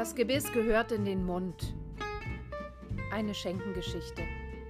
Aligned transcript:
Das 0.00 0.14
Gebiss 0.14 0.50
gehört 0.50 0.92
in 0.92 1.04
den 1.04 1.26
Mund. 1.26 1.74
Eine 3.12 3.34
Schenkengeschichte, 3.34 4.22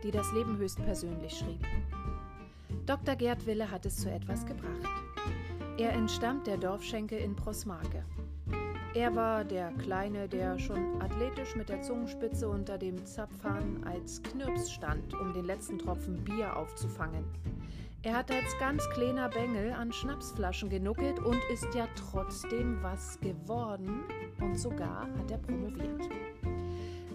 die 0.03 0.11
das 0.11 0.33
Leben 0.33 0.57
höchstpersönlich 0.57 1.39
schrieb. 1.39 1.65
Dr. 2.85 3.15
Gerd 3.15 3.47
Wille 3.47 3.71
hat 3.71 3.87
es 3.87 3.99
zu 3.99 4.11
etwas 4.11 4.45
gebracht. 4.45 4.91
Er 5.79 5.93
entstammt 5.93 6.49
der 6.49 6.57
Dorfschenke 6.57 7.17
in 7.17 7.37
Prosmarke. 7.37 8.05
Er 8.95 9.15
war 9.15 9.45
der 9.45 9.71
Kleine, 9.75 10.29
der 10.29 10.59
schon 10.59 11.01
athletisch 11.01 11.55
mit 11.55 11.69
der 11.69 11.81
Zungenspitze 11.81 12.49
unter 12.49 12.77
dem 12.77 13.07
Zapfhahn 13.07 13.85
als 13.85 14.21
Knirps 14.25 14.73
stand, 14.73 15.15
um 15.15 15.33
den 15.33 15.45
letzten 15.45 15.79
Tropfen 15.79 16.25
Bier 16.25 16.57
aufzufangen. 16.57 17.25
Er 18.03 18.17
hat 18.17 18.33
als 18.33 18.59
ganz 18.59 18.83
kleiner 18.95 19.29
Bengel 19.29 19.75
an 19.75 19.93
Schnapsflaschen 19.93 20.71
genuckelt 20.71 21.21
und 21.21 21.39
ist 21.53 21.73
ja 21.73 21.87
trotzdem 21.95 22.83
was 22.83 23.21
geworden 23.21 24.01
und 24.41 24.59
sogar 24.59 25.09
hat 25.19 25.31
er 25.31 25.39
promoviert. 25.39 26.09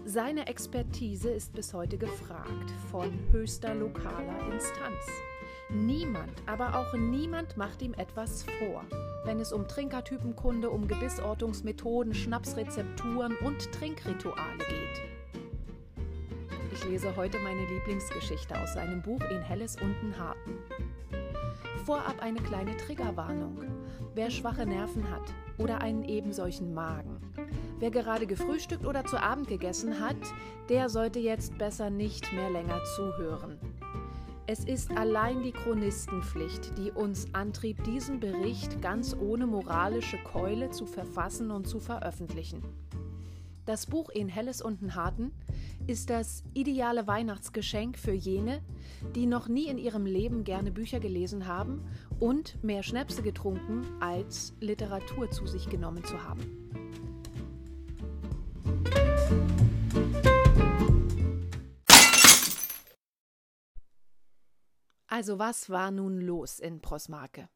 Seine 0.05 0.47
Expertise 0.47 1.29
ist 1.29 1.53
bis 1.53 1.73
heute 1.73 1.97
gefragt 1.97 2.71
von 2.91 3.11
höchster 3.31 3.73
lokaler 3.73 4.51
Instanz. 4.53 5.03
Niemand, 5.69 6.31
aber 6.45 6.77
auch 6.77 6.93
niemand 6.93 7.57
macht 7.57 7.81
ihm 7.81 7.95
etwas 7.95 8.43
vor, 8.43 8.85
wenn 9.23 9.39
es 9.39 9.51
um 9.51 9.67
Trinkertypenkunde, 9.67 10.69
um 10.69 10.87
Gebissortungsmethoden, 10.87 12.13
Schnapsrezepturen 12.13 13.35
und 13.37 13.71
Trinkrituale 13.71 14.57
geht. 14.57 16.05
Ich 16.71 16.85
lese 16.85 17.15
heute 17.15 17.39
meine 17.39 17.65
Lieblingsgeschichte 17.65 18.59
aus 18.59 18.73
seinem 18.73 19.01
Buch 19.01 19.21
In 19.31 19.41
Helles 19.41 19.75
unten 19.81 20.19
Harten. 20.19 20.59
Vorab 21.85 22.19
eine 22.19 22.41
kleine 22.41 22.75
Triggerwarnung. 22.77 23.59
Wer 24.15 24.31
schwache 24.31 24.65
Nerven 24.65 25.07
hat 25.11 25.21
oder 25.59 25.81
einen 25.81 26.03
ebensolchen 26.03 26.73
Magen, 26.73 27.19
wer 27.77 27.91
gerade 27.91 28.25
gefrühstückt 28.25 28.87
oder 28.87 29.05
zu 29.05 29.21
Abend 29.21 29.47
gegessen 29.47 29.99
hat, 29.99 30.15
der 30.67 30.89
sollte 30.89 31.19
jetzt 31.19 31.59
besser 31.59 31.91
nicht 31.91 32.33
mehr 32.33 32.49
länger 32.49 32.83
zuhören. 32.95 33.59
Es 34.47 34.63
ist 34.63 34.97
allein 34.97 35.43
die 35.43 35.51
Chronistenpflicht, 35.51 36.75
die 36.75 36.89
uns 36.89 37.27
antrieb, 37.35 37.83
diesen 37.83 38.19
Bericht 38.19 38.81
ganz 38.81 39.15
ohne 39.15 39.45
moralische 39.45 40.17
Keule 40.17 40.71
zu 40.71 40.87
verfassen 40.87 41.51
und 41.51 41.67
zu 41.67 41.79
veröffentlichen. 41.79 42.63
Das 43.67 43.85
Buch 43.85 44.09
In 44.09 44.27
Helles 44.27 44.61
unten 44.61 44.95
Harten 44.95 45.31
ist 45.87 46.09
das 46.09 46.43
ideale 46.53 47.05
Weihnachtsgeschenk 47.05 47.97
für 47.97 48.13
jene, 48.13 48.63
die 49.15 49.27
noch 49.27 49.47
nie 49.47 49.67
in 49.67 49.77
ihrem 49.77 50.05
Leben 50.05 50.43
gerne 50.43 50.71
Bücher 50.71 50.99
gelesen 50.99 51.45
haben 51.45 51.87
und 52.19 52.63
mehr 52.63 52.81
Schnäpse 52.81 53.21
getrunken, 53.21 53.85
als 53.99 54.55
Literatur 54.59 55.29
zu 55.29 55.45
sich 55.45 55.69
genommen 55.69 56.03
zu 56.03 56.23
haben. 56.23 56.65
Also 65.07 65.39
was 65.39 65.69
war 65.69 65.91
nun 65.91 66.19
los 66.19 66.59
in 66.59 66.81
Prosmarke? 66.81 67.47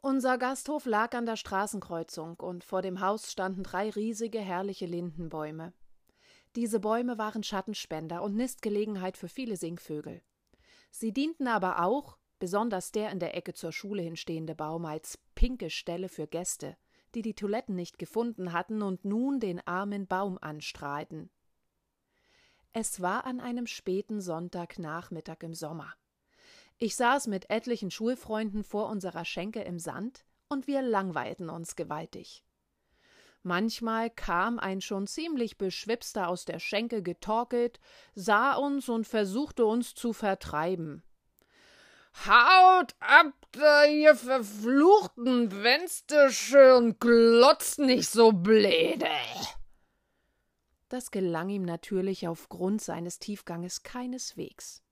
Unser 0.00 0.36
Gasthof 0.36 0.84
lag 0.84 1.14
an 1.14 1.26
der 1.26 1.36
Straßenkreuzung 1.36 2.36
und 2.36 2.64
vor 2.64 2.82
dem 2.82 3.00
Haus 3.00 3.32
standen 3.32 3.62
drei 3.62 3.90
riesige, 3.90 4.40
herrliche 4.40 4.86
Lindenbäume. 4.86 5.72
Diese 6.58 6.80
Bäume 6.80 7.18
waren 7.18 7.44
Schattenspender 7.44 8.20
und 8.20 8.34
Nistgelegenheit 8.34 9.16
für 9.16 9.28
viele 9.28 9.56
Singvögel. 9.56 10.22
Sie 10.90 11.12
dienten 11.12 11.46
aber 11.46 11.84
auch, 11.84 12.18
besonders 12.40 12.90
der 12.90 13.12
in 13.12 13.20
der 13.20 13.36
Ecke 13.36 13.54
zur 13.54 13.70
Schule 13.70 14.02
hinstehende 14.02 14.56
Baum, 14.56 14.84
als 14.84 15.20
pinke 15.36 15.70
Stelle 15.70 16.08
für 16.08 16.26
Gäste, 16.26 16.76
die 17.14 17.22
die 17.22 17.34
Toiletten 17.34 17.76
nicht 17.76 17.96
gefunden 17.96 18.52
hatten 18.52 18.82
und 18.82 19.04
nun 19.04 19.38
den 19.38 19.64
armen 19.68 20.08
Baum 20.08 20.36
anstrahlten. 20.36 21.30
Es 22.72 23.00
war 23.00 23.24
an 23.24 23.38
einem 23.38 23.68
späten 23.68 24.20
Sonntagnachmittag 24.20 25.36
im 25.42 25.54
Sommer. 25.54 25.94
Ich 26.76 26.96
saß 26.96 27.28
mit 27.28 27.50
etlichen 27.50 27.92
Schulfreunden 27.92 28.64
vor 28.64 28.88
unserer 28.88 29.24
Schenke 29.24 29.62
im 29.62 29.78
Sand 29.78 30.24
und 30.48 30.66
wir 30.66 30.82
langweilten 30.82 31.50
uns 31.50 31.76
gewaltig. 31.76 32.44
Manchmal 33.42 34.10
kam 34.10 34.58
ein 34.58 34.80
schon 34.80 35.06
ziemlich 35.06 35.58
beschwipster 35.58 36.28
aus 36.28 36.44
der 36.44 36.58
Schenke 36.58 37.02
getorkelt, 37.02 37.80
sah 38.14 38.54
uns 38.54 38.88
und 38.88 39.06
versuchte 39.06 39.64
uns 39.64 39.94
zu 39.94 40.12
vertreiben. 40.12 41.02
Haut 42.26 42.96
ab, 42.98 43.34
ihr 43.88 44.16
verfluchten 44.16 45.62
Wenstische 45.62 46.76
und 46.76 47.00
glotzt 47.00 47.78
nicht 47.78 48.08
so 48.08 48.32
blöde. 48.32 49.06
Das 50.88 51.10
gelang 51.10 51.48
ihm 51.50 51.62
natürlich 51.62 52.26
aufgrund 52.26 52.80
seines 52.80 53.18
Tiefganges 53.18 53.82
keineswegs. 53.82 54.82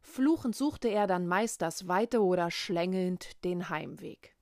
Fluchend 0.00 0.56
suchte 0.56 0.88
er 0.88 1.06
dann 1.06 1.26
meist 1.26 1.62
das 1.62 1.86
Weite 1.86 2.22
oder 2.22 2.50
schlängelnd 2.50 3.44
den 3.44 3.68
Heimweg. 3.68 4.37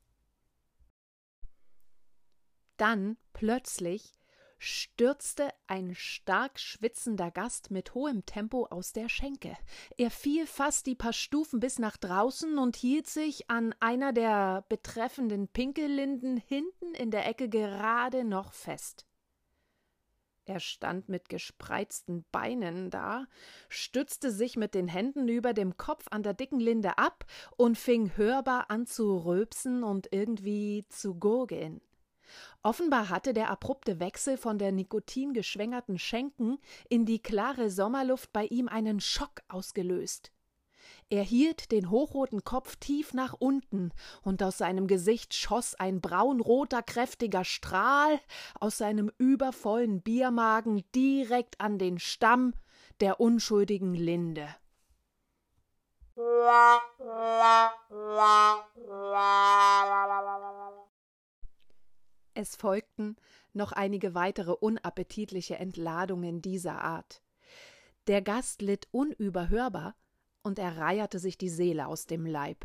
Dann 2.76 3.16
plötzlich 3.32 4.16
stürzte 4.58 5.50
ein 5.66 5.94
stark 5.94 6.58
schwitzender 6.58 7.30
Gast 7.30 7.70
mit 7.70 7.94
hohem 7.94 8.24
Tempo 8.24 8.66
aus 8.66 8.92
der 8.92 9.08
Schenke. 9.08 9.56
Er 9.96 10.10
fiel 10.10 10.46
fast 10.46 10.86
die 10.86 10.94
paar 10.94 11.12
Stufen 11.12 11.60
bis 11.60 11.78
nach 11.78 11.96
draußen 11.96 12.58
und 12.58 12.76
hielt 12.76 13.06
sich 13.06 13.50
an 13.50 13.74
einer 13.80 14.12
der 14.12 14.64
betreffenden 14.68 15.48
Pinkellinden 15.48 16.36
hinten 16.36 16.94
in 16.94 17.10
der 17.10 17.26
Ecke 17.26 17.48
gerade 17.48 18.24
noch 18.24 18.52
fest. 18.52 19.06
Er 20.48 20.60
stand 20.60 21.08
mit 21.08 21.28
gespreizten 21.28 22.24
Beinen 22.30 22.88
da, 22.88 23.26
stützte 23.68 24.30
sich 24.30 24.56
mit 24.56 24.74
den 24.74 24.86
Händen 24.86 25.26
über 25.28 25.52
dem 25.52 25.76
Kopf 25.76 26.06
an 26.10 26.22
der 26.22 26.34
dicken 26.34 26.60
Linde 26.60 26.98
ab 26.98 27.26
und 27.56 27.76
fing 27.76 28.16
hörbar 28.16 28.70
an 28.70 28.86
zu 28.86 29.16
rülpsen 29.16 29.82
und 29.82 30.12
irgendwie 30.12 30.84
zu 30.88 31.16
gurgeln. 31.16 31.80
Offenbar 32.66 33.10
hatte 33.10 33.32
der 33.32 33.48
abrupte 33.48 34.00
Wechsel 34.00 34.36
von 34.36 34.58
der 34.58 34.72
nikotingeschwängerten 34.72 36.00
Schenken 36.00 36.58
in 36.88 37.06
die 37.06 37.22
klare 37.22 37.70
Sommerluft 37.70 38.32
bei 38.32 38.46
ihm 38.46 38.66
einen 38.66 38.98
Schock 38.98 39.42
ausgelöst. 39.46 40.32
Er 41.08 41.22
hielt 41.22 41.70
den 41.70 41.90
hochroten 41.90 42.42
Kopf 42.42 42.74
tief 42.74 43.14
nach 43.14 43.34
unten, 43.34 43.92
und 44.22 44.42
aus 44.42 44.58
seinem 44.58 44.88
Gesicht 44.88 45.32
schoss 45.32 45.76
ein 45.76 46.00
braunroter, 46.00 46.82
kräftiger 46.82 47.44
Strahl 47.44 48.18
aus 48.58 48.78
seinem 48.78 49.12
übervollen 49.16 50.02
Biermagen 50.02 50.82
direkt 50.92 51.60
an 51.60 51.78
den 51.78 52.00
Stamm 52.00 52.52
der 52.98 53.20
unschuldigen 53.20 53.94
Linde. 53.94 54.48
Es 62.46 62.54
folgten 62.54 63.16
noch 63.54 63.72
einige 63.72 64.14
weitere 64.14 64.52
unappetitliche 64.52 65.56
Entladungen 65.56 66.42
dieser 66.42 66.80
Art. 66.80 67.20
Der 68.06 68.22
Gast 68.22 68.62
litt 68.62 68.86
unüberhörbar 68.92 69.96
und 70.44 70.60
er 70.60 70.76
reierte 70.76 71.18
sich 71.18 71.36
die 71.38 71.48
Seele 71.48 71.88
aus 71.88 72.06
dem 72.06 72.24
Leib. 72.24 72.64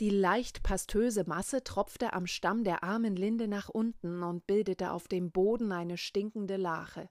Die 0.00 0.10
leicht 0.10 0.62
pastöse 0.62 1.24
Masse 1.26 1.64
tropfte 1.64 2.12
am 2.12 2.26
Stamm 2.26 2.62
der 2.62 2.84
armen 2.84 3.16
Linde 3.16 3.48
nach 3.48 3.70
unten 3.70 4.22
und 4.22 4.46
bildete 4.46 4.90
auf 4.90 5.08
dem 5.08 5.30
Boden 5.30 5.72
eine 5.72 5.96
stinkende 5.96 6.58
Lache. 6.58 7.08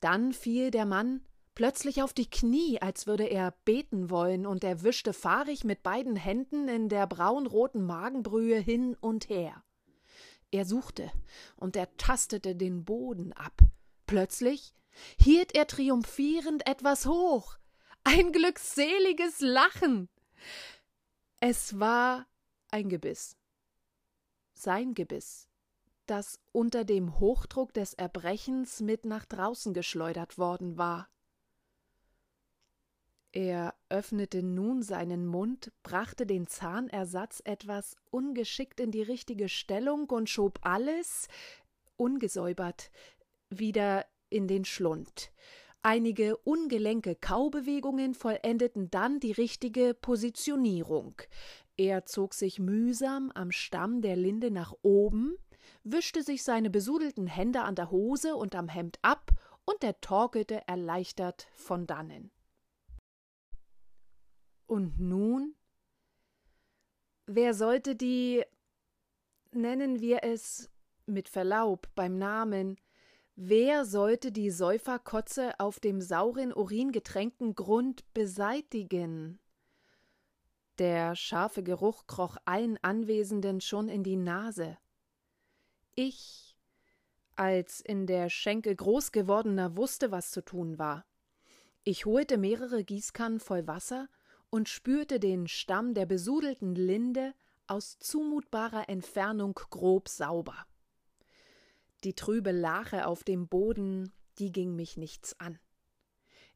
Dann 0.00 0.32
fiel 0.32 0.70
der 0.70 0.86
Mann 0.86 1.20
plötzlich 1.54 2.02
auf 2.02 2.14
die 2.14 2.30
Knie, 2.30 2.80
als 2.80 3.06
würde 3.06 3.24
er 3.24 3.54
beten 3.66 4.08
wollen, 4.08 4.46
und 4.46 4.64
er 4.64 4.82
wischte 4.82 5.12
fahrig 5.12 5.62
mit 5.62 5.82
beiden 5.82 6.16
Händen 6.16 6.68
in 6.68 6.88
der 6.88 7.06
braunroten 7.06 7.84
Magenbrühe 7.84 8.56
hin 8.56 8.96
und 8.98 9.28
her. 9.28 9.62
Er 10.50 10.64
suchte 10.64 11.10
und 11.56 11.76
er 11.76 11.96
tastete 11.96 12.56
den 12.56 12.84
Boden 12.84 13.32
ab. 13.32 13.60
Plötzlich 14.06 14.74
hielt 15.18 15.54
er 15.54 15.66
triumphierend 15.66 16.66
etwas 16.66 17.06
hoch 17.06 17.60
ein 18.04 18.32
glückseliges 18.32 19.40
Lachen. 19.40 20.08
Es 21.40 21.78
war 21.78 22.26
ein 22.70 22.88
Gebiss. 22.88 23.36
Sein 24.54 24.94
Gebiss, 24.94 25.48
das 26.06 26.38
unter 26.52 26.84
dem 26.84 27.18
Hochdruck 27.18 27.72
des 27.72 27.94
Erbrechens 27.94 28.80
mit 28.80 29.04
nach 29.04 29.24
draußen 29.26 29.74
geschleudert 29.74 30.38
worden 30.38 30.76
war. 30.76 31.08
Er 33.32 33.74
öffnete 33.88 34.42
nun 34.42 34.82
seinen 34.82 35.24
Mund, 35.24 35.70
brachte 35.84 36.26
den 36.26 36.48
Zahnersatz 36.48 37.40
etwas 37.44 37.96
ungeschickt 38.10 38.80
in 38.80 38.90
die 38.90 39.02
richtige 39.02 39.48
Stellung 39.48 40.10
und 40.10 40.28
schob 40.28 40.58
alles, 40.62 41.28
ungesäubert, 41.96 42.90
wieder 43.48 44.04
in 44.30 44.48
den 44.48 44.64
Schlund. 44.64 45.30
Einige 45.82 46.36
ungelenke 46.38 47.14
Kaubewegungen 47.14 48.14
vollendeten 48.14 48.90
dann 48.90 49.20
die 49.20 49.32
richtige 49.32 49.94
Positionierung. 49.94 51.14
Er 51.76 52.04
zog 52.06 52.34
sich 52.34 52.58
mühsam 52.58 53.30
am 53.34 53.52
Stamm 53.52 54.02
der 54.02 54.16
Linde 54.16 54.50
nach 54.50 54.74
oben, 54.82 55.36
wischte 55.84 56.22
sich 56.22 56.42
seine 56.42 56.68
besudelten 56.68 57.26
Hände 57.26 57.62
an 57.62 57.76
der 57.76 57.90
Hose 57.90 58.34
und 58.36 58.54
am 58.54 58.68
Hemd 58.68 58.98
ab, 59.02 59.30
und 59.64 59.84
er 59.84 60.00
torkelte 60.00 60.66
erleichtert 60.66 61.46
von 61.54 61.86
dannen. 61.86 62.32
Und 64.70 65.00
nun? 65.00 65.56
Wer 67.26 67.54
sollte 67.54 67.96
die, 67.96 68.44
nennen 69.50 69.98
wir 69.98 70.22
es 70.22 70.70
mit 71.06 71.28
Verlaub 71.28 71.88
beim 71.96 72.18
Namen, 72.18 72.76
wer 73.34 73.84
sollte 73.84 74.30
die 74.30 74.52
Säuferkotze 74.52 75.58
auf 75.58 75.80
dem 75.80 76.00
sauren 76.00 76.52
Urin 76.52 76.92
getränkten 76.92 77.56
Grund 77.56 78.04
beseitigen? 78.14 79.40
Der 80.78 81.16
scharfe 81.16 81.64
Geruch 81.64 82.06
kroch 82.06 82.36
allen 82.44 82.78
Anwesenden 82.80 83.60
schon 83.60 83.88
in 83.88 84.04
die 84.04 84.14
Nase. 84.14 84.78
Ich, 85.96 86.56
als 87.34 87.80
in 87.80 88.06
der 88.06 88.30
Schenke 88.30 88.76
groß 88.76 89.10
gewordener, 89.10 89.76
wusste, 89.76 90.12
was 90.12 90.30
zu 90.30 90.44
tun 90.44 90.78
war. 90.78 91.04
Ich 91.82 92.06
holte 92.06 92.38
mehrere 92.38 92.84
Gießkannen 92.84 93.40
voll 93.40 93.66
Wasser 93.66 94.08
und 94.50 94.68
spürte 94.68 95.20
den 95.20 95.46
Stamm 95.48 95.94
der 95.94 96.06
besudelten 96.06 96.74
Linde 96.74 97.34
aus 97.66 97.98
zumutbarer 97.98 98.88
Entfernung 98.88 99.54
grob 99.54 100.08
sauber. 100.08 100.66
Die 102.04 102.14
trübe 102.14 102.50
Lache 102.50 103.06
auf 103.06 103.24
dem 103.24 103.46
Boden, 103.46 104.12
die 104.38 104.50
ging 104.52 104.74
mich 104.74 104.96
nichts 104.96 105.38
an. 105.38 105.58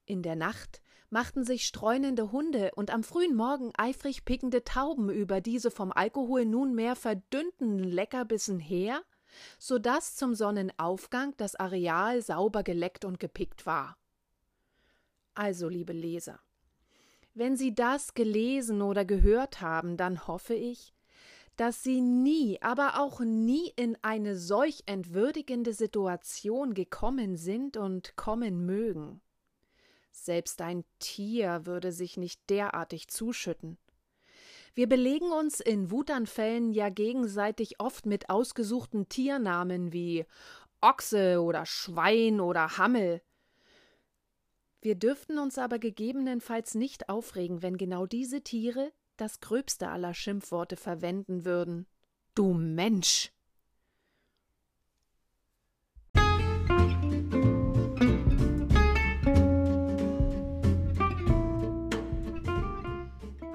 In 0.06 0.22
der 0.22 0.36
Nacht 0.36 0.82
machten 1.08 1.44
sich 1.44 1.66
streunende 1.66 2.32
Hunde 2.32 2.72
und 2.74 2.90
am 2.90 3.04
frühen 3.04 3.36
Morgen 3.36 3.70
eifrig 3.76 4.24
pickende 4.24 4.64
Tauben 4.64 5.10
über 5.10 5.40
diese 5.40 5.70
vom 5.70 5.92
Alkohol 5.92 6.44
nunmehr 6.44 6.96
verdünnten 6.96 7.78
Leckerbissen 7.78 8.58
her, 8.58 9.02
so 9.58 9.78
dass 9.78 10.16
zum 10.16 10.34
Sonnenaufgang 10.34 11.36
das 11.36 11.54
Areal 11.54 12.22
sauber 12.22 12.62
geleckt 12.62 13.04
und 13.04 13.20
gepickt 13.20 13.66
war. 13.66 13.96
Also, 15.34 15.68
liebe 15.68 15.92
Leser, 15.92 16.40
wenn 17.34 17.56
Sie 17.56 17.74
das 17.74 18.14
gelesen 18.14 18.80
oder 18.82 19.04
gehört 19.04 19.60
haben, 19.60 19.96
dann 19.96 20.26
hoffe 20.26 20.54
ich, 20.54 20.94
dass 21.56 21.82
Sie 21.82 22.00
nie, 22.00 22.58
aber 22.62 22.98
auch 23.00 23.20
nie 23.20 23.72
in 23.76 23.96
eine 24.02 24.36
solch 24.36 24.82
entwürdigende 24.86 25.72
Situation 25.72 26.74
gekommen 26.74 27.36
sind 27.36 27.76
und 27.76 28.16
kommen 28.16 28.64
mögen. 28.66 29.20
Selbst 30.10 30.60
ein 30.62 30.84
Tier 31.00 31.66
würde 31.66 31.92
sich 31.92 32.16
nicht 32.16 32.40
derartig 32.48 33.08
zuschütten. 33.08 33.78
Wir 34.74 34.88
belegen 34.88 35.30
uns 35.30 35.60
in 35.60 35.90
Wutanfällen 35.92 36.72
ja 36.72 36.88
gegenseitig 36.88 37.78
oft 37.78 38.06
mit 38.06 38.30
ausgesuchten 38.30 39.08
Tiernamen 39.08 39.92
wie 39.92 40.24
Ochse 40.80 41.40
oder 41.40 41.64
Schwein 41.64 42.40
oder 42.40 42.76
Hammel. 42.76 43.22
Wir 44.84 44.96
dürften 44.96 45.38
uns 45.38 45.56
aber 45.56 45.78
gegebenenfalls 45.78 46.74
nicht 46.74 47.08
aufregen, 47.08 47.62
wenn 47.62 47.78
genau 47.78 48.04
diese 48.04 48.42
Tiere 48.42 48.92
das 49.16 49.40
gröbste 49.40 49.88
aller 49.88 50.12
Schimpfworte 50.12 50.76
verwenden 50.76 51.46
würden. 51.46 51.86
Du 52.34 52.52
Mensch! 52.52 53.32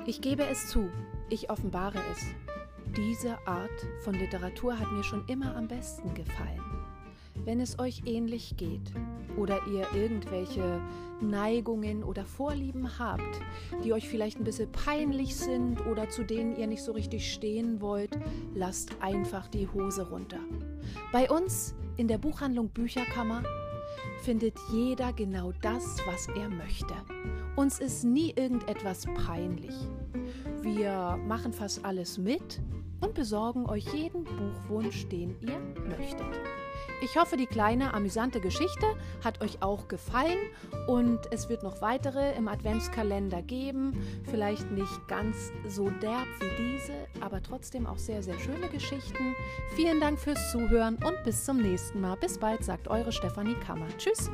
Ich 0.08 0.22
gebe 0.22 0.48
es 0.48 0.68
zu, 0.70 0.90
ich 1.30 1.52
offenbare 1.52 2.02
es. 2.12 2.26
Diese 2.98 3.38
Art 3.46 3.70
von 4.04 4.16
Literatur 4.16 4.80
hat 4.80 4.92
mir 4.92 5.04
schon 5.04 5.28
immer 5.28 5.56
am 5.56 5.68
besten 5.68 6.12
gefallen. 6.16 6.79
Wenn 7.50 7.62
es 7.62 7.80
euch 7.80 8.04
ähnlich 8.06 8.58
geht 8.58 8.94
oder 9.36 9.60
ihr 9.66 9.88
irgendwelche 10.00 10.80
Neigungen 11.20 12.04
oder 12.04 12.24
Vorlieben 12.24 13.00
habt, 13.00 13.42
die 13.84 13.92
euch 13.92 14.08
vielleicht 14.08 14.38
ein 14.38 14.44
bisschen 14.44 14.72
peinlich 14.72 15.36
sind 15.36 15.84
oder 15.88 16.08
zu 16.10 16.24
denen 16.24 16.56
ihr 16.58 16.68
nicht 16.68 16.84
so 16.84 16.92
richtig 16.92 17.34
stehen 17.34 17.82
wollt, 17.82 18.12
lasst 18.54 18.92
einfach 19.02 19.48
die 19.48 19.68
Hose 19.68 20.08
runter. 20.12 20.38
Bei 21.12 21.28
uns 21.28 21.74
in 21.98 22.08
der 22.08 22.20
Buchhandlung 22.20 22.70
Bücherkammer 22.70 23.42
findet 24.22 24.54
jeder 24.72 25.12
genau 25.12 25.52
das, 25.64 25.98
was 26.06 26.28
er 26.38 26.50
möchte. 26.50 26.94
Uns 27.56 27.80
ist 27.80 28.04
nie 28.04 28.32
irgendetwas 28.36 29.06
peinlich. 29.26 29.74
Wir 30.62 31.18
machen 31.28 31.52
fast 31.52 31.84
alles 31.84 32.20
mit 32.20 32.62
und 33.02 33.16
besorgen 33.16 33.66
euch 33.66 33.92
jeden 33.92 34.24
Buchwunsch, 34.24 35.08
den 35.08 35.36
ihr 35.42 35.60
möchtet. 35.88 36.59
Ich 37.02 37.18
hoffe, 37.18 37.38
die 37.38 37.48
kleine 37.48 37.94
amüsante 37.94 38.42
Geschichte 38.42 38.86
hat 39.24 39.42
euch 39.42 39.62
auch 39.62 39.88
gefallen 39.88 40.38
und 40.88 41.20
es 41.32 41.50
wird 41.50 41.64
noch 41.64 41.82
weitere 41.82 42.36
im 42.36 42.48
Adventskalender 42.48 43.42
geben. 43.42 43.94
Vielleicht 44.30 44.70
nicht 44.72 45.08
ganz 45.08 45.52
so 45.68 45.90
derb 45.90 46.28
wie 46.40 46.64
diese, 46.64 46.94
aber 47.22 47.42
trotzdem 47.42 47.88
auch 47.88 47.98
sehr, 47.98 48.22
sehr 48.22 48.38
schöne 48.40 48.68
Geschichten. 48.70 49.36
Vielen 49.76 50.00
Dank 50.00 50.20
fürs 50.20 50.52
Zuhören 50.52 50.96
und 50.96 51.24
bis 51.24 51.46
zum 51.46 51.58
nächsten 51.58 52.02
Mal. 52.02 52.18
Bis 52.18 52.38
bald, 52.38 52.64
sagt 52.64 52.88
eure 52.88 53.12
Stefanie 53.12 53.56
Kammer. 53.56 53.88
Tschüss. 53.98 54.30